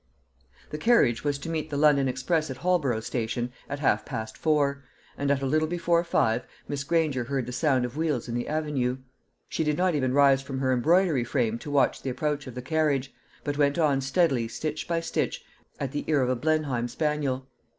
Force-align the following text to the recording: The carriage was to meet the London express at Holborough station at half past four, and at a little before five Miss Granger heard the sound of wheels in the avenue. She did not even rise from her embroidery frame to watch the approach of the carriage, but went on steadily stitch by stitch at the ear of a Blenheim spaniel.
The 0.71 0.79
carriage 0.79 1.23
was 1.23 1.37
to 1.37 1.47
meet 1.47 1.69
the 1.69 1.77
London 1.77 2.07
express 2.07 2.49
at 2.49 2.57
Holborough 2.57 3.01
station 3.01 3.53
at 3.69 3.77
half 3.81 4.03
past 4.03 4.35
four, 4.35 4.83
and 5.15 5.29
at 5.29 5.43
a 5.43 5.45
little 5.45 5.67
before 5.67 6.03
five 6.03 6.43
Miss 6.67 6.83
Granger 6.83 7.25
heard 7.25 7.45
the 7.45 7.51
sound 7.51 7.85
of 7.85 7.95
wheels 7.97 8.27
in 8.27 8.33
the 8.33 8.47
avenue. 8.47 8.97
She 9.47 9.63
did 9.63 9.77
not 9.77 9.93
even 9.93 10.11
rise 10.15 10.41
from 10.41 10.57
her 10.57 10.73
embroidery 10.73 11.23
frame 11.23 11.59
to 11.59 11.69
watch 11.69 12.01
the 12.01 12.09
approach 12.09 12.47
of 12.47 12.55
the 12.55 12.63
carriage, 12.63 13.13
but 13.43 13.59
went 13.59 13.77
on 13.77 14.01
steadily 14.01 14.47
stitch 14.47 14.87
by 14.87 15.01
stitch 15.01 15.45
at 15.79 15.91
the 15.91 16.03
ear 16.07 16.23
of 16.23 16.29
a 16.29 16.35
Blenheim 16.35 16.87
spaniel. 16.87 17.45